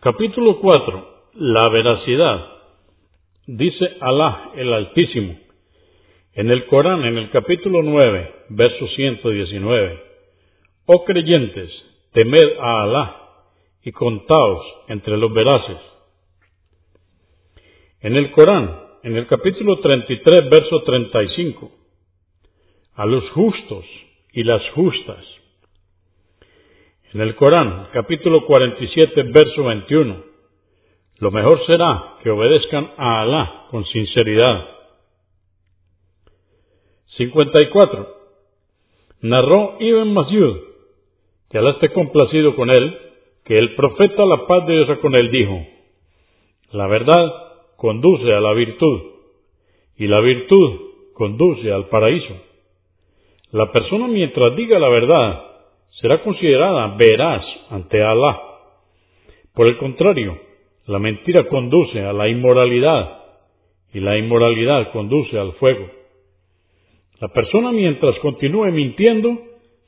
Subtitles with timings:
[0.00, 1.08] Capítulo 4.
[1.34, 2.46] La veracidad.
[3.48, 5.36] Dice Alá el Altísimo
[6.34, 10.00] en el Corán, en el capítulo 9, verso 119.
[10.86, 11.68] Oh creyentes,
[12.12, 13.16] temed a Alá
[13.82, 15.78] y contaos entre los veraces.
[18.00, 21.72] En el Corán, en el capítulo 33, verso 35.
[22.94, 23.84] A los justos
[24.32, 25.24] y las justas.
[27.14, 30.24] En el Corán, capítulo 47, verso 21.
[31.20, 34.68] Lo mejor será que obedezcan a Alá con sinceridad.
[37.16, 38.14] 54.
[39.22, 40.58] Narró Ibn Masud,
[41.48, 42.98] que Alá esté complacido con él,
[43.42, 45.66] que el profeta, la paz de Dios con él, dijo,
[46.72, 47.32] la verdad
[47.78, 49.00] conduce a la virtud,
[49.96, 50.80] y la virtud
[51.14, 52.36] conduce al paraíso.
[53.50, 55.47] La persona mientras diga la verdad
[56.00, 58.40] será considerada veraz ante Alá.
[59.54, 60.38] Por el contrario,
[60.86, 63.18] la mentira conduce a la inmoralidad
[63.92, 65.88] y la inmoralidad conduce al fuego.
[67.20, 69.36] La persona mientras continúe mintiendo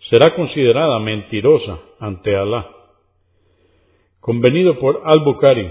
[0.09, 2.69] será considerada mentirosa ante Alá.
[4.21, 5.71] Convenido por Al-Bukhari,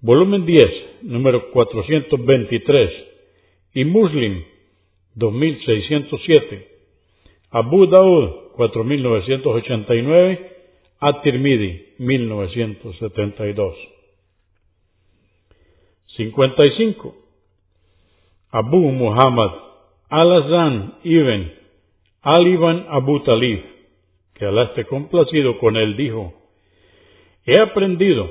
[0.00, 2.90] volumen 10, número 423,
[3.74, 4.42] y Muslim,
[5.14, 6.68] 2607,
[7.50, 10.38] Abu Daud, 4989,
[11.00, 13.74] At-Tirmidhi, 1972.
[16.16, 17.14] 55.
[18.52, 19.50] Abu Muhammad
[20.10, 21.52] Al-Azan ibn
[22.22, 23.62] Al-Iban Abu Talib,
[24.34, 26.34] que Alá esté complacido con él, dijo,
[27.46, 28.30] He aprendido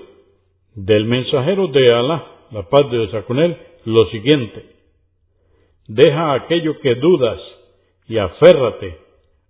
[0.75, 4.65] del mensajero de Alá, la paz de Dios con él, lo siguiente,
[5.87, 7.39] deja aquello que dudas
[8.07, 9.08] y aférrate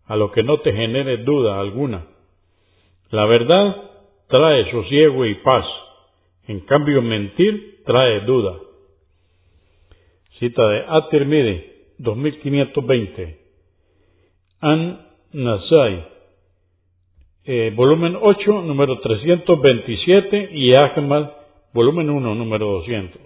[0.09, 2.07] a lo que no te genere duda alguna.
[3.11, 3.75] La verdad
[4.27, 5.65] trae sosiego y paz,
[6.47, 8.57] en cambio mentir trae duda.
[10.39, 11.63] Cita de At-Tirmidhi,
[11.99, 13.39] 2520.
[14.61, 16.05] An Nasai,
[17.45, 21.29] eh, volumen 8, número 327, y Ahmad,
[21.71, 23.21] volumen 1, número 200.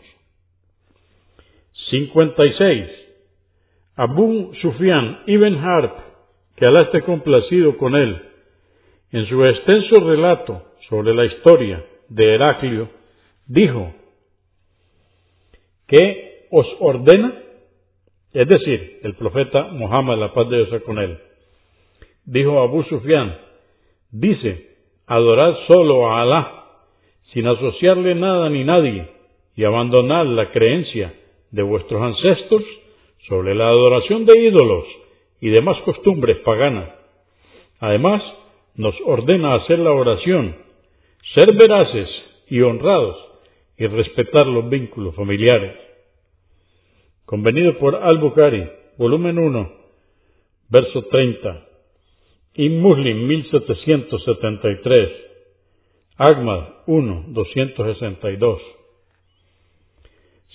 [1.89, 2.88] 56.
[3.95, 6.12] Abu Sufyan ibn Harb,
[6.56, 8.22] que Alá esté complacido con él,
[9.12, 12.90] en su extenso relato sobre la historia de Heraclio,
[13.47, 13.94] dijo,
[15.88, 17.34] que os ordena,
[18.34, 21.18] es decir, el profeta Muhammad, la paz de Dios con él,
[22.25, 23.38] dijo Abu Sufyan,
[24.12, 24.75] dice,
[25.08, 26.66] adorad solo a Alá,
[27.34, 29.08] sin asociarle nada ni nadie,
[29.56, 31.14] y abandonad la creencia
[31.52, 32.64] de vuestros ancestros
[33.28, 34.85] sobre la adoración de ídolos
[35.43, 36.89] y demás costumbres paganas.
[37.81, 38.23] Además,
[38.75, 40.55] nos ordena hacer la oración,
[41.35, 42.07] ser veraces
[42.47, 43.17] y honrados,
[43.77, 45.75] y respetar los vínculos familiares.
[47.25, 49.71] Convenido por Al-Bukhari, volumen 1,
[50.69, 51.67] verso 30.
[52.53, 55.09] Y Muslim 1773.
[56.19, 58.61] Ahmad 1, 262.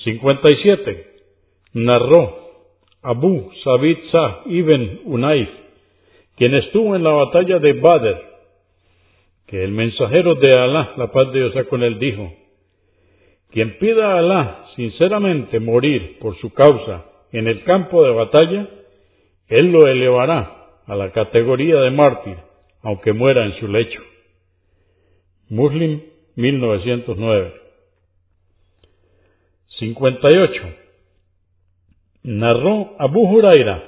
[0.02, 1.16] 57.
[1.74, 2.47] Narró
[3.08, 5.48] Abu Sabit Sah ibn Unayf,
[6.36, 8.20] quien estuvo en la batalla de Badr,
[9.46, 12.30] que el mensajero de Alá, la paz de Dios con él, dijo,
[13.50, 18.68] quien pida a Alá sinceramente morir por su causa en el campo de batalla,
[19.48, 22.36] Él lo elevará a la categoría de mártir,
[22.82, 24.02] aunque muera en su lecho.
[25.48, 26.02] Muslim
[26.36, 27.54] 1909
[29.78, 30.87] 58.
[32.22, 33.82] Narró Abu Huraira,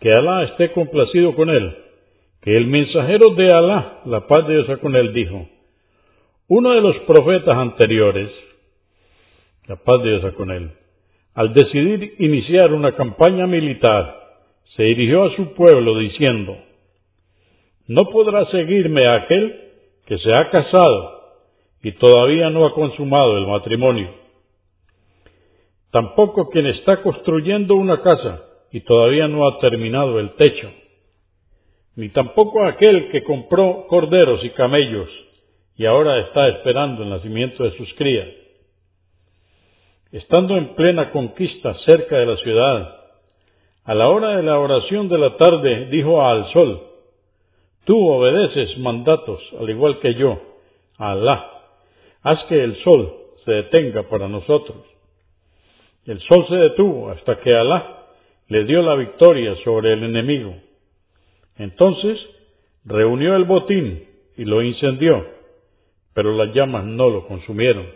[0.00, 1.76] que Alá esté complacido con él,
[2.42, 5.48] que el mensajero de Alá, la paz de Dios con él, dijo,
[6.48, 8.30] uno de los profetas anteriores,
[9.66, 10.70] la paz de Dios con él,
[11.34, 14.16] al decidir iniciar una campaña militar,
[14.76, 16.56] se dirigió a su pueblo diciendo,
[17.86, 19.70] no podrá seguirme aquel
[20.06, 21.20] que se ha casado
[21.82, 24.10] y todavía no ha consumado el matrimonio.
[25.90, 30.70] Tampoco quien está construyendo una casa y todavía no ha terminado el techo.
[31.96, 35.08] Ni tampoco aquel que compró corderos y camellos
[35.76, 38.28] y ahora está esperando el nacimiento de sus crías.
[40.12, 42.96] Estando en plena conquista cerca de la ciudad,
[43.84, 46.82] a la hora de la oración de la tarde dijo al sol,
[47.84, 50.38] Tú obedeces mandatos, al igual que yo,
[50.98, 51.50] a Alá.
[52.22, 53.14] Haz que el sol
[53.44, 54.76] se detenga para nosotros.
[56.06, 58.06] El sol se detuvo hasta que Alá
[58.48, 60.54] le dio la victoria sobre el enemigo.
[61.56, 62.18] Entonces
[62.84, 64.04] reunió el botín
[64.36, 65.26] y lo incendió,
[66.14, 67.86] pero las llamas no lo consumieron.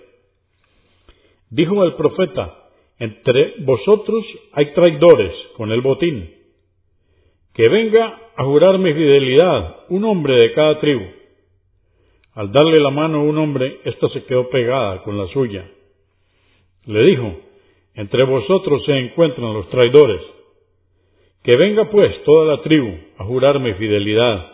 [1.50, 2.54] Dijo el profeta,
[2.98, 6.30] entre vosotros hay traidores con el botín.
[7.54, 11.04] Que venga a jurar mi fidelidad un hombre de cada tribu.
[12.34, 15.70] Al darle la mano a un hombre, ésta se quedó pegada con la suya.
[16.86, 17.36] Le dijo,
[17.94, 20.20] entre vosotros se encuentran los traidores.
[21.42, 24.50] Que venga pues toda la tribu a jurar mi fidelidad.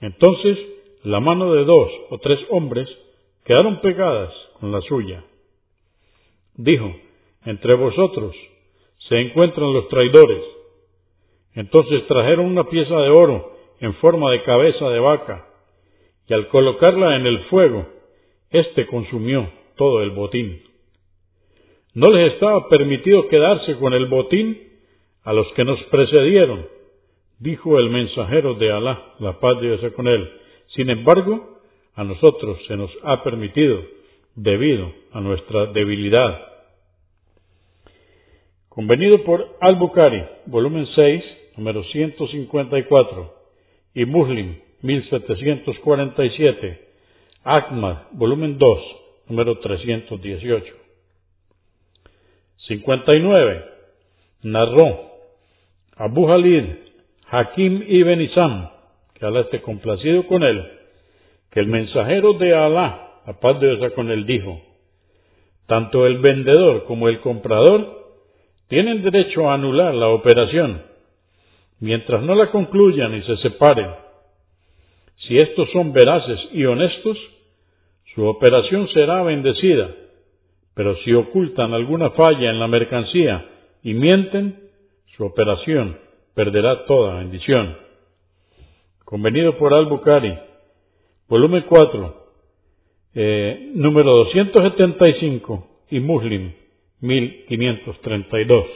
[0.00, 0.58] Entonces
[1.04, 2.88] la mano de dos o tres hombres
[3.44, 5.24] quedaron pegadas con la suya.
[6.54, 6.94] Dijo,
[7.44, 8.34] entre vosotros
[9.08, 10.42] se encuentran los traidores.
[11.54, 15.46] Entonces trajeron una pieza de oro en forma de cabeza de vaca,
[16.26, 17.86] y al colocarla en el fuego,
[18.50, 20.67] éste consumió todo el botín.
[21.98, 24.56] No les estaba permitido quedarse con el botín
[25.24, 26.64] a los que nos precedieron,
[27.40, 30.30] dijo el mensajero de Alá, la paz de Dios con él.
[30.76, 31.58] Sin embargo,
[31.96, 33.82] a nosotros se nos ha permitido
[34.36, 36.40] debido a nuestra debilidad.
[38.68, 41.24] Convenido por Al-Bukhari, volumen 6,
[41.56, 43.34] número 154,
[43.94, 46.80] y Muslim, 1747,
[47.42, 48.78] Ahmad, volumen 2,
[49.30, 50.87] número 318.
[52.68, 53.64] 59.
[54.42, 55.08] Narró
[55.96, 56.64] Abu Halid,
[57.30, 58.70] Hakim ibn Isam,
[59.14, 60.64] que Alá esté complacido con él,
[61.50, 64.60] que el mensajero de Alá, la paz de Dios con él, dijo,
[65.66, 67.98] tanto el vendedor como el comprador
[68.68, 70.82] tienen derecho a anular la operación
[71.80, 73.90] mientras no la concluyan y se separen.
[75.26, 77.18] Si estos son veraces y honestos,
[78.14, 79.90] su operación será bendecida,
[80.78, 83.44] pero si ocultan alguna falla en la mercancía
[83.82, 84.70] y mienten,
[85.16, 85.98] su operación
[86.36, 87.76] perderá toda bendición.
[89.04, 90.38] Convenido por Al-Bukhari,
[91.28, 92.26] volumen 4,
[93.12, 96.52] eh, número 275 y Muslim
[97.00, 98.66] 1532.